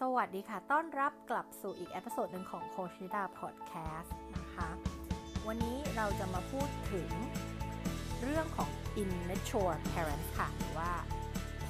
[0.00, 4.68] สวัสดีค่ะ ต้อนรับกลับสู่อีก episode หนึ่งของโค้ชนิดาพอดแคสต์นะคะ
[5.46, 7.08] วันนี้เราจะมาพูดถึง
[8.22, 8.70] เรื่องของ
[9.02, 10.92] immature parents ค่ะหรือว่า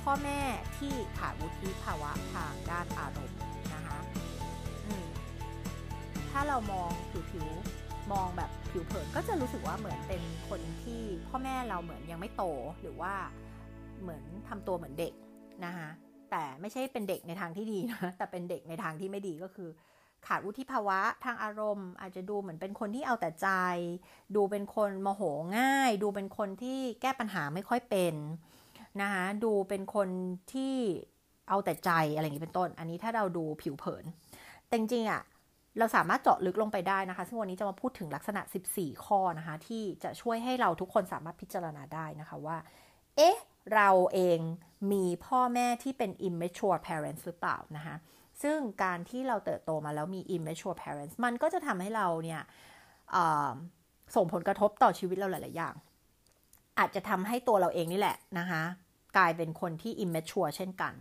[0.03, 0.41] พ่อแม่
[0.77, 3.41] ที่ขาดวุฒิภาวะทางด้านอารมณ์
[3.75, 3.99] นะคะ
[6.31, 6.91] ถ้าเรามอง
[7.31, 12.45] ผิวๆ มองแบบผิวเผินก็จะรู้สึกว่าเหมือนเป็นคนที่พ่อแม่เราเหมือนยังไม่โต
[12.81, 13.15] หรือว่า
[14.01, 15.15] เหมือนทำตัวเหมือนเด็ก
[15.67, 15.91] นะคะ
[16.35, 19.69] แต่ไม่ใช่เป็นเด็กในทางที่ดีนะ แต่เป็นเด็กในทางที่ไม่ดีก็คือ
[20.27, 23.49] ขาดวุฒิภาวะทางอารมณ์ อาจจะดูเหมือนเป็นคนที่เอาแต่ใจ
[24.37, 25.23] ดูเป็นคนโมโห
[25.59, 28.15] ง่าย ดูเป็นคนที่แก้ปัญหาไม่ค่อยเป็น
[29.03, 30.09] นะคะดูเป็นคน
[30.53, 30.75] ที่
[31.49, 34.05] เอาแต่ใจอะไรอย่างนี้เป็นต้น อันนี้ถ้าเราดูผิวเผิน
[34.67, 35.23] แต่จริงๆอะ่ะ
[35.79, 38.43] เราสามารถเจาะลึกลงไปได้นะคะ ซึ่งวันนี้จะมาพูดถึงลักษณะ
[38.75, 42.57] 14 ข้อนะคะ ที่จะช่วยให้เราทุกคนสามารถพิจารณาได้นะคะว่า
[43.17, 43.37] เอ๊ะ
[43.75, 44.39] เราเอง
[44.93, 47.97] มีพ่อแม่ที่เป็น immature parents หรือเปล่านะคะ
[48.43, 52.43] ซึ่งการที่เราเติบโตมาแล้วมี immature parents มันก็จะทำให้เราเนี่ย
[54.17, 55.75] ส่งผลกระทบต่อชีวิตเราหลาย ๆ อย่าง
[56.79, 58.63] อาจจะทำให้ตัวเราเองนี่แหละนะคะ
[59.17, 60.95] กลายเป็นคนที่ immature เช่นกัน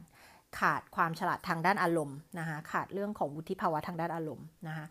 [0.60, 4.86] ขาดความฉลาดทางด้านอารมณ์นะคะขาดเรื่องของวุฒิภาวะทางด้านอารมณ์นะคะ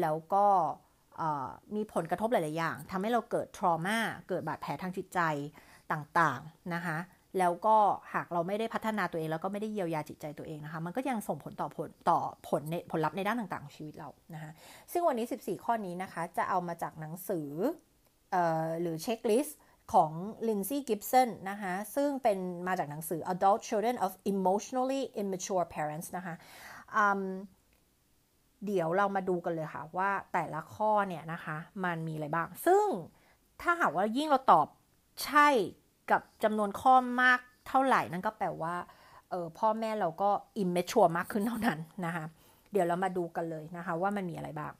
[0.00, 0.46] แล้วก็
[1.74, 5.20] มีผลกระทบหลาย ๆ อย่างทำให้เราเกิดทรมาเกิดบาดแผลทางจิตใจ
[5.92, 6.98] ต่าง ๆ นะคะ
[7.38, 7.76] แล้วก็
[8.14, 14.50] หากเราไม่ได้พัฒนาตัวเองแล้วก็ไม่ได้เยียวยาจิตใจตัวเองนะคะ มันก็ยังส่งผลต่อผลต่อผลในผลลัพธ์ในด้านต่างๆของชีวิตเรานะคะ
[14.92, 17.48] ซึ่งวันนี้ 14 ข้อนี้นะคะ จะเอามาจากหนังสือ
[18.34, 18.36] อ
[18.80, 19.58] หรือเช็คลิสต์
[19.92, 20.12] ของ
[20.48, 26.34] Lindsay Gibson นะคะ ซึ่งเป็นมาจากหนังสือ Adult Children of Emotionally Immature Parents นะคะ
[28.66, 32.86] เดี๋ยวเรามาดูกันเลยค่ะว่าแต่ละข้อเนี่ยนะคะ มันมีอะไรบ้าง ซึ่ง
[33.62, 34.66] ถ้าหากว่ายิ่งเราตอบ
[35.24, 35.48] ใช่
[36.10, 38.74] กับจำนวนข้อมากเท่าไหร่นั่นก็แปลว่า
[39.32, 42.24] ออพ่อแม่เราก็อิมเมชัวมากขึ้นเท่านั้นนะคะ
[42.72, 44.72] เดี๋ยวเรามาดูกันเลยนะคะว่ามันมีอะไรบ้าง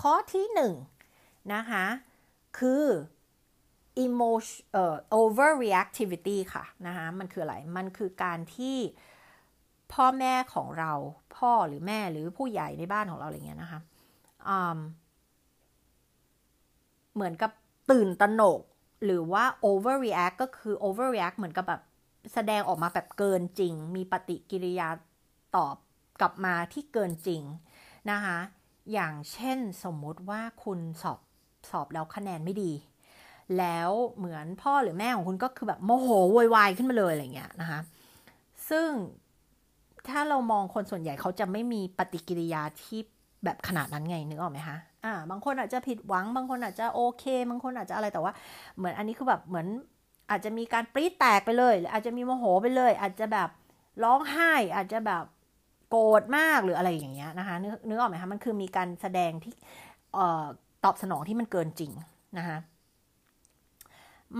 [0.00, 0.72] ข้อที่หนึ่ง
[1.54, 1.84] นะคะ
[2.58, 2.84] คือ
[4.04, 8.76] emotion เอ่อ overreactivity ค่ะนะคะมันคืออะไร มันคือการที่
[9.92, 10.92] พ่อแม่ของเรา
[11.36, 13.80] พ่อหรือแม่หรือผู้ใหญ่ในบ้านของเราอะไรเงี้ยนะคะ
[17.14, 17.50] เหมือนกับ
[17.90, 18.60] ตื่นตระหนก
[19.04, 21.82] หรือว่า overreact ก็คือ overreact เหมือนกับแบบ
[22.32, 24.88] แสดงออกมาแบบเกินจริง มีปฏิกิริยา
[25.56, 25.76] ตอบ
[26.20, 27.42] กลับมาที่เกินจริง
[28.10, 28.38] นะคะ
[28.92, 31.18] อย่างเช่นสมมติว่าคุณสอบ
[31.70, 32.72] สอบแล้วคะแนนไม่ดี
[33.58, 37.80] แล้วเหมือนพ่อหรือแม่ของคุณก็คือแบบโมโหโวยวายขึ้นมาเลยอะไรเงี้ยนะคะ
[38.70, 38.88] ซึ่ง
[40.08, 43.00] ถ้าเรามองคนส่วนใหญ่เขาจะไม่มีปฏิกิริยาที่
[43.44, 48.32] แบบขนาดนั้นไงนึกออกไหมคะ อ่า บางคนอาจจะผิดหวัง บางคนอาจจะโอเค บางคนอาจจะอะไรแต่ว่า
[48.76, 49.66] เหมือนอันนี้คือแบบเหมือน
[50.30, 53.48] อาจจะมีการปรี๊ดแตกไปเลยหรืออาจจะมีโมโหไปเลย อาจจะแบบ
[54.04, 55.24] ร้องไห้ อาจจะแบบ
[55.88, 59.54] โกรธมากหรืออะไรอย่างเงี้ยนะคะนึกนึกออกไหมคะมันคือมีการแสดงที่
[60.84, 61.92] ตอบสนองที่มันเกินจริง
[62.38, 62.58] นะคะ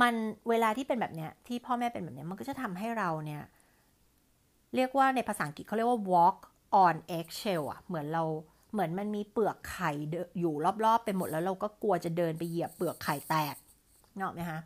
[0.00, 0.15] มัน
[0.49, 3.43] เวลาที่เป็นแบบเนี้ยที่พ่อแม่เป็นแบบเนี้ยมันก็จะทำให้เราเนี่ย
[4.75, 6.39] เรียกว่าในภาษาอังกฤษเขาเรียกว่า walk
[6.84, 8.25] on eggshell อะเหมือนเรา
[8.72, 9.91] เหมือนมันมีเปลือกไข่
[10.38, 13.55] อยู่รอบๆไปหมดแล้วเราก็กลัวจะเดินไปเหยียบเปลือกไข่แตก
[14.16, 14.60] เนาะไหมคะ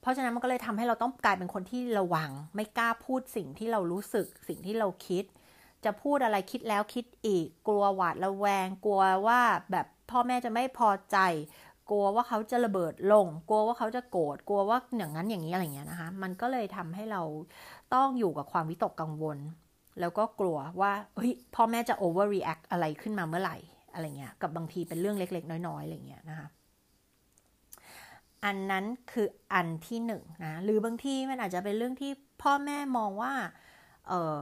[0.00, 5.24] เพราะฉะนั้นมันก็เลยทำให้เราต้องกลายเป็นคนที่ระวัง ไม่กล้าพูดสิ่งที่เรารู้สึก สิ่งที่เราคิด
[5.84, 9.40] จะพูดอะไรคิดแล้วคิดอีก กลัวหวาดระแวง กลัวว่า
[9.72, 11.18] แบบพ่อแม่จะไม่พอใจ
[11.90, 17.22] กลัวว่าเขาจะระเบิดลง กลัวว่าเขาจะโกรธกลัวว่าอย่างนั้นอย่างนี้อะไรเงี้ยนะคะ มันก็เลยทำให้เรา
[17.94, 19.38] ต้องอยู่กับความวิตกกังวล
[20.00, 23.56] แล้วก็กลัวว่าเฮ้ยพ่อแม่จะ overreact อะไรขึ้นมาเมื่อไหร่
[23.92, 26.48] อะไรเงี้ยกับบางทีเป็นเรื่องเล็ก ๆ น้อยๆอะไรเงี้ยนะคะ
[28.44, 32.10] อันนั้นคืออันที่หนึ่งนะหรือบางทีมันอาจจะเป็นเรื่องที่
[32.42, 33.32] พ่อแม่มองว่า
[34.08, 34.34] เออ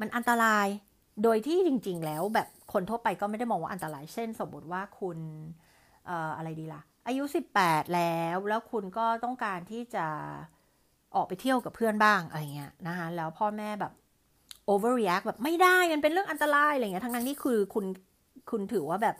[0.00, 0.66] มันอันตราย
[1.22, 5.18] โดยที่จริง ๆ แล้วแบบคนทั่วไปก็ไม่ได้มองว่าอันตรายเช่นสมมติว่าคุณ
[6.06, 7.24] เอ่ออะไรดีละ่ะ อายุ
[7.56, 10.06] 18 แล้วแล้วคุณก็ต้องการที่จะ
[11.14, 13.92] ออกไปเที่ยวกับเพื่อนบ้างอะไรเงี้ยนะคะแล้วพ่อแม่แบบ
[14.72, 17.86] overreact แบบไม่ได้มันเป็นเรื่องอันตรายอะไรเงี้ยทั้งนั้นที่คือคุณ
[18.50, 19.16] คุณถือว่าแบบ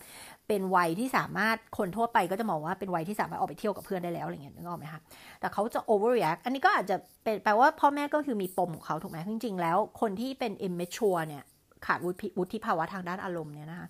[0.49, 5.01] เป็นวัยที่สามารถคนทั่วไปก็จะมองว่าเป็นวัยที่สามารถออกไปเที่ยวกับเพื่อนได้แล้วอะไรเงี้ยนึกออกไหมคะ
[5.41, 11.43] แต่เขาจะ overreact อันนี้ก็อาจจะเป็นแปลว่าพ่อแม่ก็คือมีปมของเขาถูกไหมจริงๆแล้ว คนที่เป็น immature เนี่ย
[11.87, 11.99] ขาด
[12.39, 13.89] วุฒิภาวะทางด้านอารมณ์เนี่ยนะคะ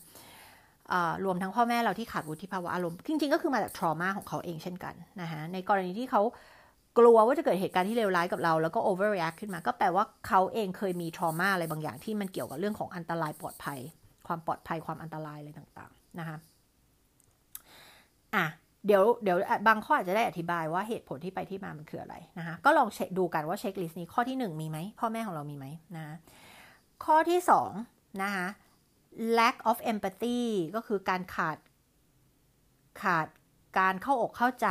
[1.24, 6.22] รวมทั้งพ่อแม่เราที่ขาดวุฒิภาวะอารมณ์จริงๆก็คือมาจาก trauma ของเขาเองเช่นกันนะคะในกรณีที่เขา
[6.98, 13.78] กลัวว่าจะเกิดเหตุการณ์ที่เลวร้ายกับเราแล้วก็ overreact ขึ้นมา ก็แปลว่าเขาเองเคยมี trauma อะไรบางอย่างที่มันเกี่ยวกับเรื่องของอันตรายปลอดภัย
[14.26, 16.36] ความปลอดภัยความอันตรายอะไรต่างๆนะคะ
[18.34, 18.46] อะ
[18.86, 19.38] เดี๋ยวเดี๋ยว
[19.68, 25.66] บางข้ออาจจะได้อธิบายว่าเหตุผลที่ไปที่มามันคืออะไรนะคะก็ลองเช็คดูกันว่าเช็คลิสต์นี้ข้อที่หนึ่งมีไหมพ่อแม่ของเรามีไหม
[25.96, 26.16] นะ
[27.04, 27.70] ข้อที่สอง
[28.22, 28.46] นะคะ
[29.38, 30.40] lack of empathy
[30.74, 31.58] ก็คือการขาด
[33.02, 33.26] ขาด
[33.78, 34.68] การเข้าอกเข้าใจ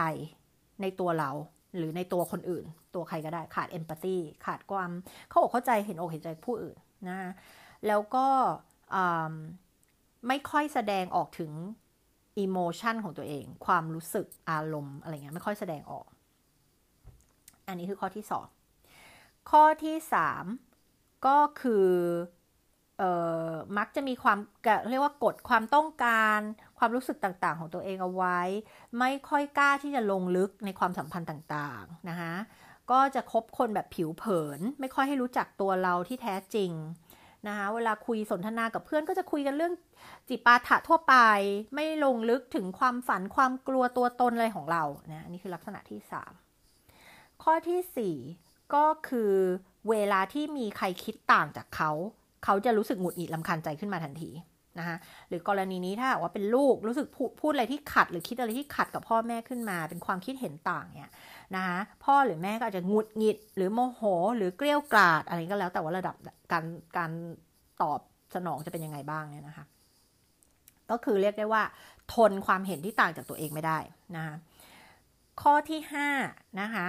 [0.81, 1.31] ในตัวเรา
[1.77, 4.92] หรือในตัวคนอื่น ตัวใครก็ได้ขาด empathy ขาดความ
[5.30, 6.77] เข้าอกเข้าใจเห็นอกเห็นใจผู้อื่น
[7.07, 7.19] นะ
[7.88, 8.27] แล้วก็
[10.27, 11.51] ไม่ค่อยแสดงออกถึง
[12.44, 16.06] emotion ของตัวเอง ความรู้สึกอารมณ์อะไรเงี้ยไม่ค่อยแสดงออก
[17.68, 18.45] อันนี้คือข้อที่สอง
[19.51, 20.45] ข้อที่สาม
[21.27, 21.88] ก็คือ
[23.01, 23.04] อ
[23.51, 24.39] อมักจะมีความ
[24.89, 26.39] เรียกว่ากดความต้องการ
[26.80, 28.40] ความรู้สึกต่างๆ ของตัวเองเอาไว้
[29.00, 32.34] ไม่ค่อยกล้าที่จะลงลึกในความสัมพันธ์ต่างๆนะคะ
[32.92, 36.72] ก็จะคบคนแบบผิวเผิน ไม่ค่อยให้รู้จักตัวเราที่แท้จริง
[37.48, 39.74] นะคะเวลาคุยสนทนากับเพื่อนก็จะคุยกันเรื่อง
[40.28, 41.16] จิปาถะทั่วไป
[41.76, 46.00] ไม่ลงลึกถึงความฝันความกลัวตัวตนอะไรของเรานะนี่คือลักษณะที่
[46.72, 49.34] 3 ข้อที่ 4 ก็คือ
[49.90, 51.92] เวลาที่มีใครคิดต่างจากเขา
[52.46, 54.30] เขาจะรู้สึกหงุดหงิดลำคาญใจขึ้นมาทันที
[54.80, 54.98] นะคะ
[55.30, 61.12] หรือกรณีนี้ถ้าว่าเป็นลูกรู้สึกพูดพูดอะไรที่ขัด หรือคิดอะไรที่ขัดกับพ่อแม่ขึ้นมา เป็นความคิดเห็นต่างเนี่ย
[61.56, 64.02] นะคะพ่อหรือแม่ก็อาจจะหงุดหงิด หรือโมโห
[64.38, 66.16] หรือเกลี้ยวกราดอะไรก็แล้วแต่ว่าระดับ
[66.52, 66.66] การ
[66.98, 67.12] การ
[67.81, 68.00] ตอบ
[68.36, 69.66] สนองจะเป็นยังไงบ้างเนี่ยนะคะ
[70.92, 71.64] ก็คือเรียกได้ว่า
[72.14, 73.80] ทนความเห็นที่ต่างจากตัวเองไม่ได้
[74.16, 74.36] นะคะ
[75.42, 75.80] ข้อที่
[76.20, 76.88] 5นะคะ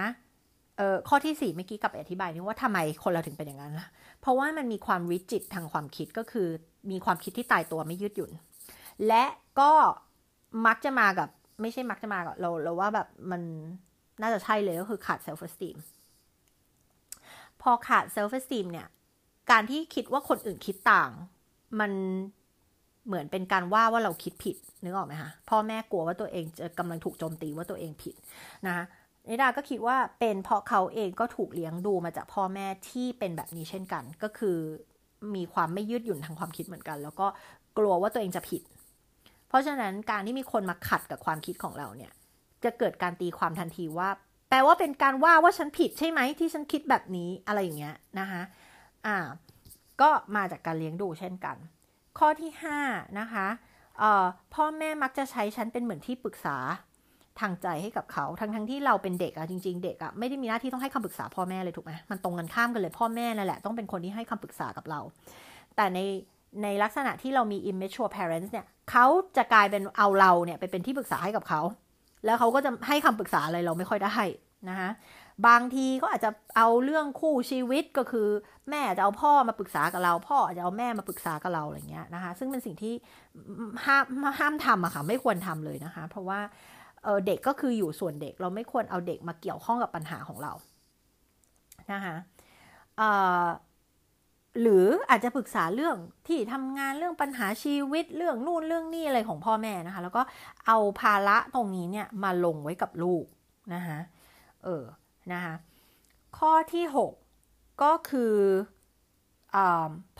[0.77, 3.87] เอ่อข้อที่ 4 เมื่อกี้กับอธิบายนี่ว่าทำไมคนเราถึงเป็นอย่างนั้นล่ะ
[4.21, 6.47] เพราะว่ามันมีความริจิตทางความคิดก็คือ
[6.89, 8.31] มีความคิดที่ตายตัวไม่ยืดหยุ่น
[9.07, 9.23] และ
[9.59, 9.71] ก็
[10.65, 11.29] มักจะมากับ
[11.61, 13.41] ไม่ใช่มักจะมากับเราเราว่าแบบมัน
[14.21, 15.75] น่าจะใช่เลยก็คือขาด self-esteem
[17.61, 18.87] พอขาด self-esteem เนี่ย
[19.51, 21.11] การที่คิดว่าคนอื่นคิดต่าง
[21.79, 21.91] มัน
[23.05, 28.15] เหมือนเป็นการว่าว่าเราคิดผิดนึกออกไหมคะพ่อแม่กลัวว่าตัวเองจะกำลังถูกโจมตีว่าตัวเองผิด
[28.65, 28.85] นะคะ
[29.27, 34.57] นิดาก็คิดว่าเป็นเพราะเขาเองก็ถูกเลี้ยงดูมาจากพ่อแม่ที่เป็นแบบนี้เช่นกัน ก็คือ
[35.35, 37.27] มีความไม่ยืดหยุ่นทางความคิดเหมือนกัน แล้วก็
[37.77, 38.61] กลัวว่าตัวเองจะผิด
[39.47, 42.11] เพราะฉะนั้นการที่มีคนมาขัดกับความคิดของเราเนี่ย
[42.63, 44.09] จะเกิดการตีความทันทีว่า
[44.49, 48.41] แปลว่าเป็นการว่าว่าฉันผิดใช่ไหมที่ฉันคิดแบบนี้อะไรอย่างเงี้ยนะคะ
[49.05, 49.17] อ่า
[50.01, 51.57] ก็มาจากการเลี้ยงดูเช่นกัน
[52.19, 52.51] ข้อที่
[52.85, 53.47] 5นะคะ
[54.53, 56.57] พ่อแม่มักจะใช้ฉันเป็นเหมือนที่ปรึกษา
[57.39, 64.99] ทางใจให้กับเขา ทั้งทั้งที่เราเป็นเด็กอะจริง ๆ เด็กอะไม่ได้มีหน้าที่ต้องให้คำปรึกษาพ่อแม่เลยถูกไหมมันตรงกันข้ามกันเลยพ่อแม่นั่นแหละต้องเป็นคนที่ให้คำปรึกษากับเรา
[65.75, 65.99] แต่ใน
[66.63, 69.05] ในลักษณะที่เรามี immature parents เนี่ยเขา
[69.37, 71.61] จะกลายเป็นเอาเราเนี่ยไปเป็นที่ปรึกษาให้กับเขา
[72.25, 74.17] แล้วเขาก็จะให้คำปรึกษาอะไรเราไม่ค่อยได้
[74.69, 74.89] นะคะ
[75.47, 78.27] บางทีก็อาจจะเอาเรื่องคู่ชีวิตก็คือ
[78.69, 82.93] แม่จะเอาพ่อมาปรึกษากับเรา พ่อจะเอาแม่มาปรึกษากับเราอะไรเงี้ยนะคะ ซึ่งเป็นสิ่งที่
[83.85, 84.05] ห้าม
[84.39, 86.39] ห้ามทำอะค่ะไม่ควรทำเลยนะคะ เพราะว่า
[87.03, 90.53] เเด็กก็คืออยู่ส่วนเด็กเราไม่ควรเอาเด็กมาเกี่ยวข้องกับปัญหาของเรา
[91.91, 92.15] นะคะ
[94.61, 95.95] หรืออาจจะปรึกษาเรื่อง
[96.27, 100.21] ที่ทำงานเรื่องปัญหาชีวิตเรื่องนู่นเรื่องนี่อะไรของพ่อแม่นะคะ แล้วก็
[100.67, 103.25] เอาภาระตรงนี้เนี่ยมาลงไว้กับลูก
[103.73, 103.99] นะคะ
[104.63, 104.83] เออ
[105.33, 105.53] นะคะ
[106.37, 107.11] ข้อที่ 6
[107.83, 108.35] ก็คือ
[109.55, 109.57] อ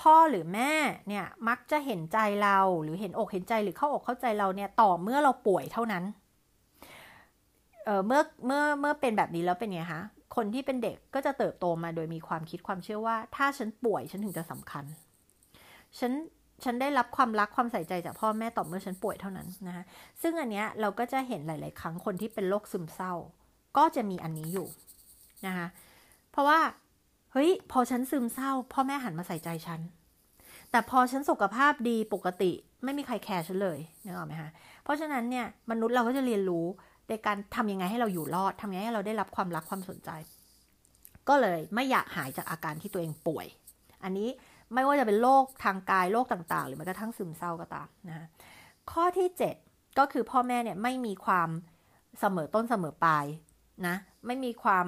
[0.02, 0.74] พ่อหรือแม่
[1.08, 6.04] เนี่ยมักจะเห็นใจเราหรือเห็นอกเห็นใจหรือเข้าอกเข้าใจเราเนี่ยต่อเมื่อเราป่วยเท่านั้น
[7.86, 10.02] เเมื่อเมื่อเมื่อเป็นแบบนี้แล้วเป็นไงคะ
[10.36, 14.86] คนที่เป็นเด็กก็จะเติบโตมาโดยมีความคิดความเชื่อว่า ถ้าฉันป่วยฉันถึงจะสำคัญ
[16.00, 16.12] ฉัน
[16.64, 19.84] ฉันได้รับความรักความใส่ใจจากพ่อแม่ต่อเมื่อฉันป่วยเท่านั้นนะคะ
[20.22, 23.14] ซึ่งอันเนี้ยเราก็จะเห็นหลาย ๆ ครั้งคนที่เป็นโรคซึมเศร้า
[23.78, 24.68] ก็จะมีอันนี้อยู่
[25.46, 25.68] นะคะ
[26.32, 26.60] เพราะว่า
[27.32, 29.82] เฮ้ยพอฉันซึมเศร้า พ่อแม่หันมาใส่ใจฉัน
[30.72, 32.52] แต่พอฉันสุขภาพดีปกติ
[32.84, 34.50] ไม่มีใครแคร์ฉันเลยนึกออกไหมคะ
[34.84, 36.66] เพราะฉะนั้นเนี่ยมนุษย์เราก็จะเรียนรู้
[37.12, 40.10] ในการทำยังไงให้เราอยู่รอดทำยังไงให้เราได้รับความรักความสนใจ
[41.30, 43.48] ก็เลยไม่อยากหายจากอาการที่ตัวเองป่วย
[44.04, 44.30] อันนี้
[44.74, 48.28] ไม่ว่าจะเป็นโรคทางกายโรคต่างๆ หรือแม้กระทั่งซึมเศร้าก็ตามนะ
[48.92, 49.28] ข้อที่
[49.64, 51.50] 7 ก็คือพ่อแม่เนี่ยไม่มีความ
[52.20, 53.26] เสมอต้นเสมอปลาย
[53.88, 54.88] นะไม่มีความ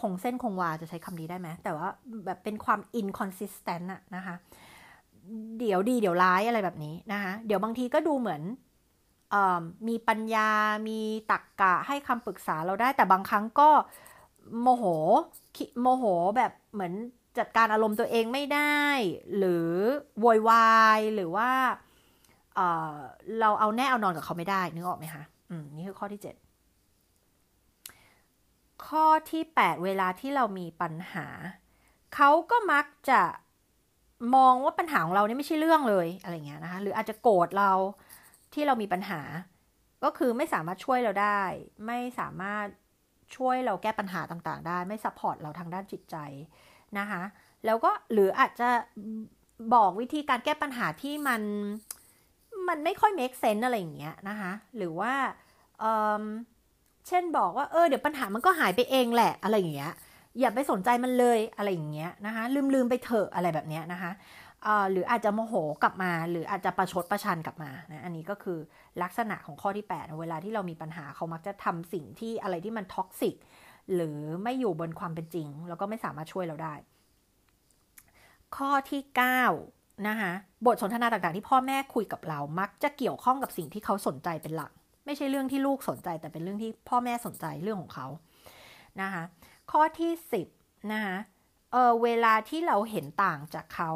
[0.00, 1.88] คงเส้นคงวาจะใช้คำนี้ได้ไหมแต่ว่า
[2.26, 4.34] แบบเป็นความ inconsistent อะนะคะ
[5.58, 8.42] เดี๋ยวดีเดี๋ยวร้ายอะไรแบบนี้นะคะ เดี๋ยวบางทีก็ดูเหมือน
[9.88, 10.50] มีปัญญา
[10.88, 13.70] มีตักกะให้คำปรึกษาเราได้ แต่บางครั้งก็
[14.62, 14.84] โมโห
[15.80, 16.04] โมโห
[16.36, 16.92] แบบเหมือน
[17.38, 18.78] จัดการอารมณ์ตัวเองไม่ได้
[19.36, 19.70] หรือ
[20.20, 21.50] โวยวายหรือว่า
[22.54, 26.34] เเราเอาแน่เอานอนกับเขาไม่ได้นึกออกไหมคะอืมนี่คือข้อที่เจ็ด
[28.86, 31.26] ข้อที่ 8 เวลาที่เรามีปัญหา
[32.14, 33.20] เขาก็มักจะ
[34.34, 37.72] มองว่าปัญหาของเรานี่ไม่ใช่เรื่องเลยอะไรเงี้ยนะคะหรืออาจจะโกรธเรา
[38.54, 39.20] ที่เรามีปัญหา
[40.04, 41.42] ก็คือไม่สามารถช่วยเราได้
[41.86, 42.66] ไม่สามารถ
[43.36, 46.16] ช่วยเราแก้ปัญหาต่างๆ ได้ ไม่ support เราทางด้านจิตใจ
[46.98, 47.22] นะคะ
[47.66, 48.68] แล้วก็หรืออาจจะ
[49.74, 51.42] บอกวิธีการแก้ปัญหาที่มัน
[52.68, 55.12] มันไม่ค่อย make sense อะไรอย่างเงี้ยนะคะหรือว่า
[55.80, 59.92] เช่นบอกว่าเออเดี๋ยวปัญหามันก็หายไปเองแหละอะไรอย่างเงี้ย
[60.40, 64.10] อย่าไปสนใจมันเลยอะไรอย่างเงี้ยนะคะลืมลืมไปเถอะอะไรแบบเนี้ยนะคะ
[64.90, 68.58] หรืออาจจะโมโหกลับมา หรืออาจจะประชดประชันกลับมานะอันนี้ก็คือ
[69.02, 73.34] ลักษณะของข้อที่ 8 เวลาที่เรามีปัญหาเขามักจะทำสิ่งที่อะไรที่มันท็อกซิก
[73.94, 76.74] หรือไม่อยู่บนความเป็นจริง แล้วก็ไม่สามารถช่วยเราได้
[78.56, 79.02] ข้อที่
[79.54, 80.32] 9นะคะ
[80.66, 84.72] บทสนทนาต่างๆ ที่พ่อแม่คุยกับเรามักจะเกี่ยวข้องกับสิ่งที่เขาสนใจเป็นหลัก
[85.06, 88.06] ไม่ใช่เรื่องที่ลูกสนใจ แต่เป็นเรื่องที่พ่อแม่สนใจเรื่องของเขา
[89.00, 89.22] นะคะ
[89.72, 90.12] ข้อที่
[90.50, 91.16] 10นะคะ
[91.72, 93.90] เออเวลาที่เราเห็นต่างจากเขา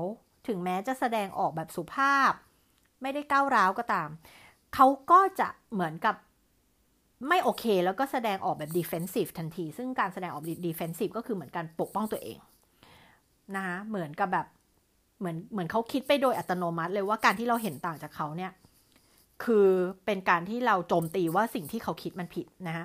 [0.48, 2.32] ถึงแม้จะแสดงออกแบบสุภาพ
[3.02, 4.08] ไม่ได้ก้าวร้าวก็ตาม
[4.74, 6.16] เขาก็จะเหมือนกับ
[7.28, 12.38] ไม่โอเค แล้วก็แสดงออกแบบ defensive ทันที ซึ่งการแสดงออก defensive ก็คือเหมือนการปกป้องตัวเอง
[13.56, 14.46] นะคะเหมือนกับแบบ
[15.18, 18.52] เหมือนเหมือนเขาคิดไปโดยอัตโนมัติเลยว่าการที่เราเห็นต่างจากเขาเนี่ย
[19.44, 19.68] คือ
[20.04, 22.84] เป็นการที่เราโจมตีว่าสิ่งที่เขาคิดมันผิดนะคะ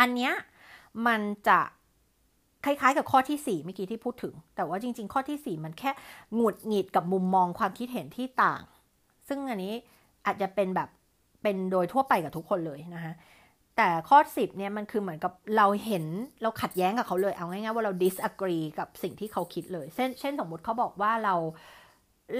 [0.00, 0.32] อันเนี้ย
[1.06, 1.60] มันจะ
[2.64, 5.90] คล้ายๆ กับข้อที่ 4 เมื่อกี้ที่พูดถึง แต่ว่าจริง ๆ ข้อที่ 4 มันแค่
[6.34, 8.62] หงุดหงิดกับมุมมองความคิดเห็นที่ต่าง
[9.28, 9.72] ซึ่งอันนี้
[10.26, 10.88] อาจจะเป็นแบบ
[11.42, 13.12] เป็นโดยทั่วไปกับทุกคนเลยนะคะ
[13.76, 16.04] แต่ข้อ 10เนี่ยมันคือเหมือนกับเราเห็น
[16.42, 21.34] เราขัดแย้งกับเขาเลย เอาง่ายๆว่าเรา disagree กับสิ่งที่เขาคิดเลย เช่นเช่นสมมติเขาบอกว่าเรา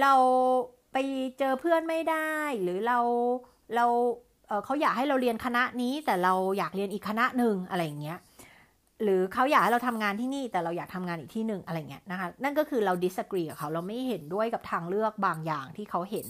[0.01, 0.13] เรา
[0.91, 0.97] ไป
[1.39, 2.99] เจอเพื่อนไม่ได้ หรือเรา
[3.75, 3.85] เรา
[4.47, 8.17] เเขาอยากให้เราเรียนคณะนี้ แต่เราอยากเรียนอีกคณะหนึ่งอะไรอย่างเงี้ย
[9.03, 16.27] หรือเขาอยากให้เราทำงานที่นี่แต่เราอยากทำงานอีกที่หนึ่งอะไรเงี้ยนะคะ นั่นก็คือเรา disagree กับเขาเราไม่เห็นด้วยกับทางเลือกบางอย่างที่เขาเห็น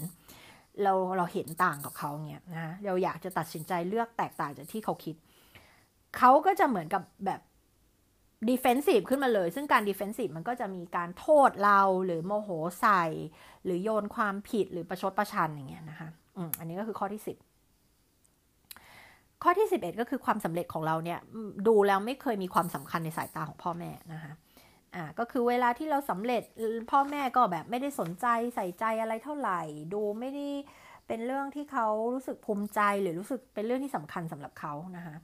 [0.82, 5.16] เราเราเห็นต่างกับเขาเงี้ยนะเราอยากจะตัดสินใจเลือกแตกต่างจากที่เขาคิด
[6.18, 7.40] เขาก็จะเหมือนกับแบบ
[8.48, 13.04] defensive ขึ้นมาเลย ซึ่งการ defensive มันก็จะมีการโทษเราหรือโมโหใส่
[13.64, 17.36] หรือโยนความผิดหรือประชดประชันอย่างเงี้ยนะคะอืมอันนี้ก็คือข้อที่สิบ
[19.42, 21.18] ข้อที่ 11 ก็คือความสำเร็จของเราเนี่ย
[21.68, 24.32] ดูแล้วไม่เคยมีความสำคัญในสายตาของพ่อแม่นะคะ
[24.94, 26.42] อ่าก็คือเวลาที่เราสำเร็จ
[26.90, 29.60] พ่อแม่ก็แบบไม่ได้สนใจใส่ใจอะไรเท่าไหร่
[29.94, 30.48] ดูไม่ได้
[31.06, 35.16] เป็นเรื่องที่เขารู้สึกภูมิใจหรือรู้สึกเป็นเรื่องที่สำคัญสำหรับเขานะคะ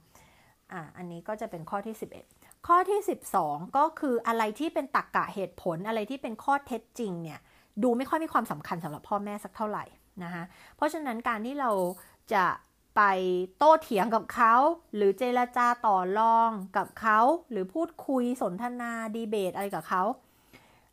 [0.71, 1.95] อ่าอันนี้ก็จะเป็นข้อที่
[2.29, 2.99] 11 ข้อที่
[3.37, 7.39] 12 ก็คืออะไรที่เป็นตรรกกะเหตุผลอะไรที่เป็นข้อเท็จจริงเนี่ย
[7.83, 9.85] ดูไม่ค่อยมีความสำคัญสำหรับพ่อแม่สักเท่าไหร่
[10.23, 10.43] นะคะ
[10.75, 11.71] เพราะฉะนั้นการที่เรา
[12.33, 12.43] จะ
[12.95, 13.01] ไป
[13.57, 14.55] โต้เถียงกับเขา
[14.95, 17.19] หรือเจรจาต่อรองกับเขา
[17.51, 20.03] หรือพูดคุยสนทนาดีเบตอะไรกับเขา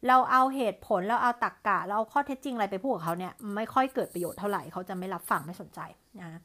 [0.07, 5.80] เราเอาเหตุผลเราเอาตรกกะ เราเอาข้อเท็จจริงอะไรไปพูดกับเขาเนี่ยไม่ค่อยเกิดประโยชน์เท่าไหร่เขาจะไม่รับฟังไม่สนใจ
[6.21, 6.40] นะ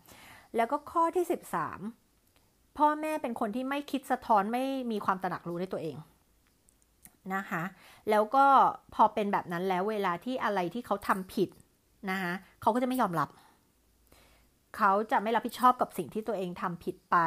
[0.55, 1.25] แล้วก็ข้อที่
[2.01, 5.97] 13 พ่อแม่เป็นคนที่ไม่คิดสะท้อนไม่มีความตระหนักรู้ในตัวเอง
[7.35, 7.63] นะคะ
[8.09, 8.45] แล้วก็
[8.95, 11.49] พอเป็นแบบนั้นแล้วเวลาที่อะไรที่เขาทำผิด
[12.11, 13.29] นะคะเขาก็จะไม่ยอมรับ
[14.77, 17.17] เขาจะไม่รับผิดชอบกับสิ่งที่ตัวเองทำผิดไป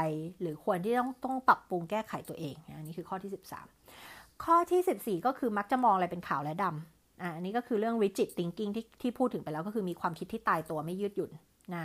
[0.41, 3.33] หรือควรที่ต้องต้องปรับปรุงแก้ไขตัวเองอันนี้คือข้อที่
[3.87, 11.31] 13 ข้อที่ 14 ก็คือมักจะมองอะไรเป็นขาวและดำอันนี้ก็คือเรื่อง rigid thinking ที่ที่พูดถึงไปแล้วก็คือมีความคิดที่ตายตัวไม่ยืดหยุ่น
[11.75, 11.77] น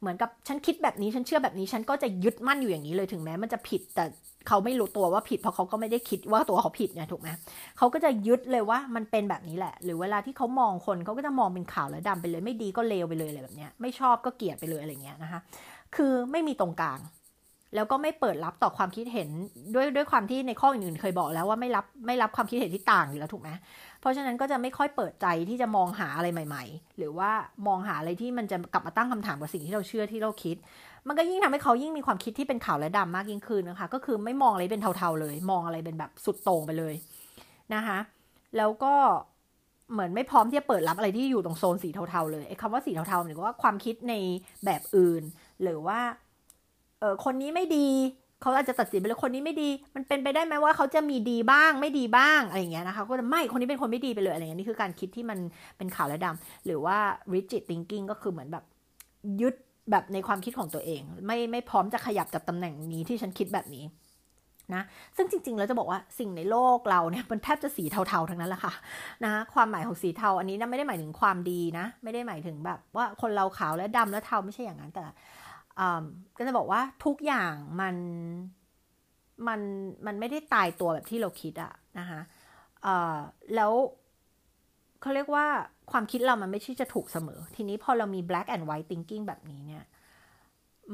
[0.00, 4.04] เหมือนกับฉันคิดแบบนี้ฉันเชื่อแบบนี้ฉันก็จะยึดมั่นอยู่อย่างนี้เลยถึงแม้มันจะผิด แต่
[4.48, 7.28] เขาไม่รู้ตัวว่าผิดเพราะเขาก็ไม่ได้คิดว่าตัวเขาผิดเนี่ยถูกไหม
[7.78, 15.40] เขาก็จะยึดเลยว่ามันเป็นแบบนี้แหละ หรือเวลาที่เขามองคนเขาก็จะมองเป็นขาวและดำไปเลย ไม่ดีก็เลวไปเลยอะไรแบบเนี้ยไม่ชอบก็เกลียดไปเลยอะไรเงี้ยนะคะ
[15.96, 17.00] คือไม่มีตรงกลาง
[17.74, 19.28] แล้วก็ไม่เปิดรับต่อความคิดเห็น
[19.74, 23.50] ด้วยด้วยความที่ในข้ออื่นๆเคยบอกแล้วว่าไม่รับไม่รับความคิดเห็นที่ต่างอยู่แล้วถูกไหม
[24.00, 27.30] เพราะฉะนั้นก็จะไม่ค่อยเปิดใจที่จะมองหาอะไรใหม่ ๆ หรือว่า
[27.66, 30.56] มองหาอะไรที่มันจะกลับมาตั้งคำถามกับสิ่งที่เราเชื่อที่เราคิด
[31.08, 36.94] มันก็ยิ่งทำให้เขายิ่งมีความคิดที่เป็นขาวและดำมากยิ่งขึ้นนะคะ ก็คือไม่มองอะไรเป็นเทาๆเลย มองอะไรเป็นแบบสุดโต่งไปเลย
[37.74, 37.98] นะคะ
[38.56, 38.94] แล้วก็
[39.92, 44.14] เหมือนไม่พร้อมที่จะเปิดรับอะไรที่อยู่ตรงโซนสีเทาๆเลยไอ้คำว่าสีเทาๆเนี่ยว่าความคิดใน
[44.64, 45.22] แบบอื่น
[45.62, 45.98] หรือว่า
[47.04, 47.88] ออคนนี้ไม่ดี
[48.40, 55.38] เขาอาจจะตัดสินไปเลยคนนี้ไม่ดี มันเป็นไปได้ไหมว่าเขาจะมีดีบ้างไม่ดีบ้างอะไรอย่างเงี้ยนะคะก็จะไม่คนนี้เป็นคนไม่ดีไปเลยอะไรเงี้ยนี่คือการคิดที่มัน
[55.76, 56.96] เป็นขาวและดำหรือว่า
[57.32, 58.64] rigid thinking ก็คือเหมือนแบบ
[59.40, 59.54] ยึด
[59.90, 63.84] แบบในความคิดของตัวเอง ไม่ไม่พร้อมจะขยับจากตำแหน่งนี้ที่ฉันคิดแบบนี้
[64.74, 64.82] นะ
[65.16, 68.72] ซึ่งจริงๆ แล้วจะบอกว่าสิ่งในโลกเราเนี่ยมันแทบจะสีเทาๆทั้งนั้นแหละค่ะ
[69.24, 75.04] นะความหมายของสีเทาอันนี้นะไม่ได้หมายถึงความดีนะ ไม่ได้หมายถึงแบบว่าคนเราขาวและดำและเทาไม่ใช่อย่างนั้นแต่
[76.36, 77.96] ก็จะบอกว่าทุกอย่างมัน
[79.48, 79.60] มัน
[80.06, 82.20] มันไม่ได้ตายตัวแบบที่เราคิดอะนะคะ
[83.54, 83.72] แล้ว
[85.00, 85.46] เขาเรียกว่า
[85.90, 89.84] ความคิดเรามันไม่ใช่จะถูกเสมอ ทีนี้พอเรามี black and white thinking แบบนี้เนี่ย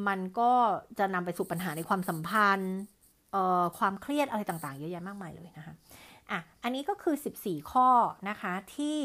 [0.09, 0.53] มันก็
[0.99, 2.77] จะนำไปสู่ปัญหาในความสัมพันธ์
[3.79, 5.75] ความเครียดอะไรต่างๆ เยอะแยะมากมายเลยนะคะ
[6.31, 7.89] อะอันนี้ก็คือ 14 ข้อ
[8.29, 8.99] นะคะที่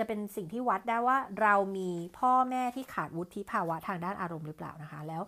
[0.00, 5.22] จะเป็นสิ่งที่วัดได้ว่าเรามีพ่อแม่ที่ขาดวุฒิภาวะทางด้านอารมณ์หรือเปล่านะคะ แล้ว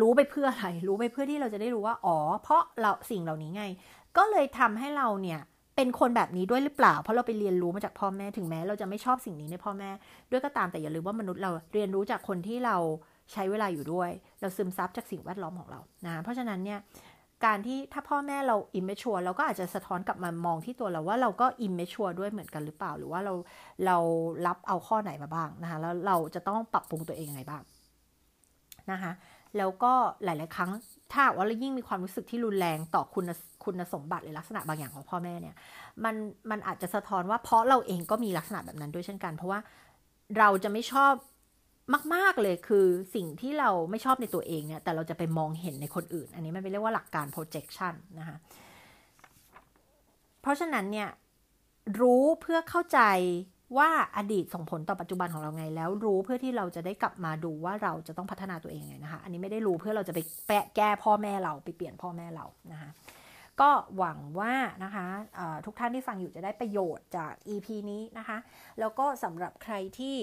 [0.00, 3.64] รู้ไปเพื่ออะไร รู้ไปเพื่อที่เราจะได้รู้ว่า อ๋อ เพราะเราสิ่งเหล่านี้ไง
[4.16, 5.40] ก็เลยทำให้เราเนี่ย
[5.76, 9.90] เป็นคนแบบนี้ด้วยหรือเปล่า เพราะเราไปเรียนรู้มาจากพ่อแม่ ถึงแม้เราจะไม่ชอบสิ่งนี้ในพ่อแม่
[10.30, 12.76] ด้วยก็ตามแต่อย่าลืมว่ามนุษย์เราเรียนรู้จากคนที่เรา
[13.32, 16.78] ใช้เวลาอยู่ด้วย เราซึมซับจากสิ่งแวดล้อมของเรา นะ เพราะฉะนั้นเนี่ย
[17.44, 23.34] การที่ถ้าพ่อแม่เราอิมเมชัวเราก็อาจจะสะท้อนกลับมามองที่ตัวเราว่าเราก็อิมเมชัวด้วยเหมือนกันหรือเปล่า หรือว่าเรา
[23.86, 23.96] เรา
[24.46, 27.62] รับเอาข้อไหนมาบ้างนะคะแล้วเราจะต้องปรับปรุงตัวเองยังไงบ้าง
[28.92, 29.12] นะคะ
[29.58, 29.92] แล้วก็
[30.24, 30.70] หลาย ๆ ครั้ง
[31.12, 33.24] ถ้าว่าเรายิ่งมีความรู้สึกที่รุนแรงต่อคุณ
[33.64, 35.54] คุณสมบัติหรือลักษณะบางอย่างของพ่อแม่เนี่ย
[36.04, 36.14] มัน
[36.50, 39.60] มันอาจจะสะท้อนว่าเพราะเราเองก็มีลักษณะแบบนั้นด้วยเช่นกัน เพราะว่า
[40.38, 41.12] เราจะไม่ชอบ
[42.14, 48.36] มาก ๆ เลยคือสิ่งที่เราไม่ชอบในตัวเองเนี่ย แต่เราจะไปมองเห็นในคนอื่น อันนี้มันเป็นเรียกว่าหลักการ projection นะคะ
[50.42, 51.08] เพราะฉะนั้นเนี่ย
[52.00, 53.00] รู้เพื่อเข้าใจ
[53.78, 62.90] ว่าอดีตส่งผลต่อปัจจุบันของเราไง แล้วรู้เพื่อที่เราจะได้กลับมาดูว่าเราจะต้องพัฒนาตัวเองไงนะคะ อันนี้ไม่ได้รู้เพื่อเราจะไปแปะแก้พ่อแม่เราไปเปลี่ยนพ่อแม่เรานะคะ
[63.60, 65.06] ก็หวังว่านะคะ
[65.66, 68.38] ทุกท่านที่ฟังอยู่จะได้ประโยชน์จาก EP นี้นะคะ
[68.80, 70.16] แล้วก็สำหรับใครที่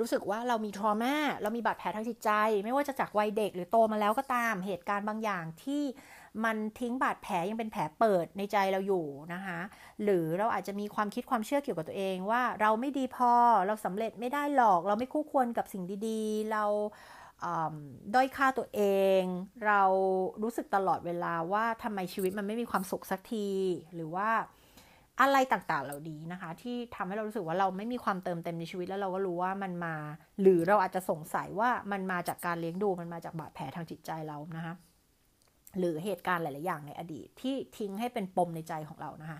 [0.00, 2.30] รู้สึกว่าเรามีทรมาเรามีบาดแผลทางจิตใจ
[2.64, 5.82] ไม่ว่าจะจากวัยเด็กหรือโตมาแล้วก็ตามเหตุการณ์บางอย่างที่
[6.44, 9.60] มันทิ้งบาดแผลยังเป็นแผลเปิดในใจเราอยู่นะคะ
[10.02, 13.32] หรือเราอาจจะมีความคิดความเชื่อเกี่ยวกับตัวเองว่าเราไม่ดีพอ
[13.66, 16.64] เราสำเร็จไม่ได้หรอก เราไม่คู่ควรกับสิ่งดีๆ เรา
[18.14, 18.82] ด้อยค่าตัวเอ
[19.20, 19.22] ง
[19.66, 19.82] เรา
[20.42, 23.48] รู้สึกตลอดเวลาว่าทำไมชีวิตมันไม่มีความสุขสักที
[23.94, 24.28] หรือว่า
[25.20, 29.94] อะไรต่างๆเหล่านี้นะคะ ที่ทำให้เรารู้สึกว่าเราไม่มีความเติมเต็มในชีวิตแล้วเราก็รู้ว่ามันมา
[30.40, 34.74] หรือเราอาจจะสงสัยว่ามันมาจากการเลี้ยงดูมันมาจากบาดแผลทางจิตใจเรานะคะ
[35.78, 39.38] หรือเหตุการณ์หลาย ๆ อย่างในอดีตที่ทิ้งให้เป็นปมในใจของเรานะคะ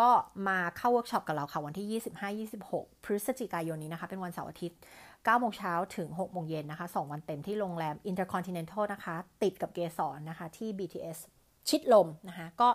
[0.00, 0.10] ก็
[0.48, 2.02] มาเข้าเวิร์กช็อปกับเราค่ะ วันที่
[2.50, 11.18] 25-26 พฤศจิกายนนี้นะคะ เป็นวันเสาร์อาทิตย์9โมงเช้าถึง 6 โมงเย็นนะคะ 2 วันเต็มที่โรงแรม Intercontinental นะคะ ติดกับเกสรนะคะ ที่ BTS
[11.68, 12.68] ชิดลมนะคะ ก็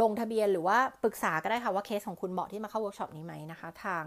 [0.00, 4.04] ลงทะเบียนหรือว่าปรึกษาก็ได้ค่ะว่าเคสของคุณเหมาะที่มาเข้าเวิร์กช็อปนี้ไหมนะคะ ทาง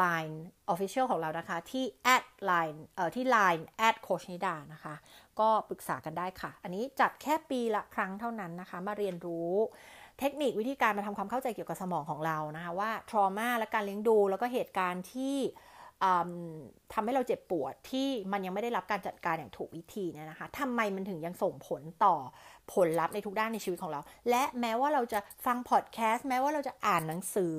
[0.00, 0.36] Line
[0.72, 1.84] Official ของเรานะคะที่
[2.14, 4.94] at line เอ่อที่ Line at coach นิดานะคะ
[5.40, 9.52] ก็ปรึกษากันได้ค่ะ อันนี้จัดแค่ปีละครั้งเท่านั้นนะคะ มาเรียนรู้
[10.18, 15.36] เทคนิควิธีการมาทำความเข้าใจเกี่ยวกับสมองของเรานะคะ ว่า trauma และการเลี้ยงดูแล้วก็เหตุการณ์ที่
[16.92, 22.14] ทำให้เราเจ็บปวดที่มันยังไม่ได้รับการจัดการอย่างถูกวิธีเนี่ยนะคะทำไมมันถึงยังส่งผลต่อ
[22.72, 27.58] ผลลัพธ์ในทุกด้านในชีวิตของเรา และแม้ว่าเราจะฟังพอดแคสต์แม้ว่าเราจะอ่านหนังสือ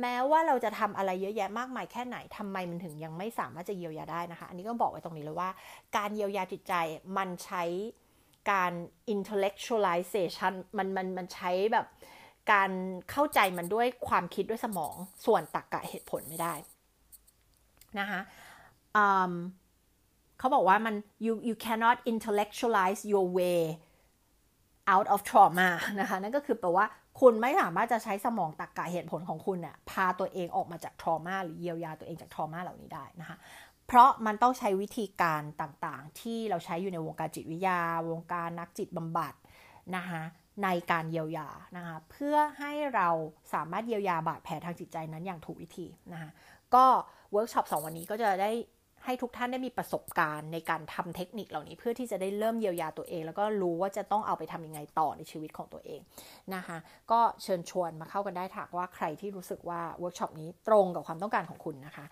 [0.00, 5.50] แม้ว่าเราจะทำอะไรเยอะแยะมากมายแค่ไหนทำไมมันถึงยังไม่สามารถจะเยียวยาได้นะคะ อันนี้ก็บอกไว้ตรงนี้เลยว่า
[5.96, 6.74] การเยียวยาจิตใจ
[7.16, 7.62] มันใช้
[8.50, 8.72] การ
[9.14, 11.86] intellectualization มันมันมันใช้แบบ
[12.52, 12.70] การ
[13.10, 14.94] เข้าใจมันด้วยความคิดด้วยสมอง
[15.26, 16.54] ส่วนตรรกกะเหตุผลไม่ได้
[18.00, 18.20] นะคะ
[20.38, 23.62] เขาบอกว่ามัน you you cannot intellectualize your way
[24.94, 26.86] out of trauma นะคะ นั่นก็คือแปลว่า
[27.20, 33.36] คุณไม่สามารถจะใช้สมองตรกกะเหตุผลของคุณเนี่ยพาตัวเองออกมาจากทรมาหรือเยียวยาตัวเองจากทรมาเหล่านี้ได้นะคะ
[33.86, 39.34] เพราะมันต้องใช้วิธีการต่างๆ ที่เราใช้อยู่ในวงการจิตวิทยา วงการนักจิตบำบัด
[39.96, 40.22] นะคะ
[40.64, 43.08] ในการเยียวยานะคะเพื่อให้เรา
[43.52, 46.30] สามารถเยียวยาบาดแผลทางจิตใจนั้นอย่างถูกวิธีนะคะ
[46.74, 46.86] ก็
[47.32, 48.52] เวิร์กช็อปสองวันนี้ก็จะได้
[49.04, 56.00] ให้ทุกท่านได้มีประสบการณ์ในการทำเทคนิคเหล่านี้เพื่อที่จะได้เริ่มเยียวยาตัวเอง แล้วก็รู้ว่าจะต้องเอาไปทำยังไงต่อในชีวิตของตัวเอง
[56.54, 56.76] นะคะ
[57.10, 62.06] ก็เชิญชวนมาเข้ากันได้ถ้าเกิดว่าใครที่รู้สึกว่าเวิร์กช็อปนี้ตรงกับความต้องการของคุณนะคะ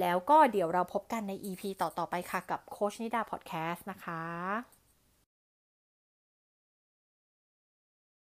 [0.00, 4.73] แล้วก็เดี๋ยวเราพบกันใน EP ต่อๆไปค่ะกับโค้ชนิดาพอดแคสต์นะคะ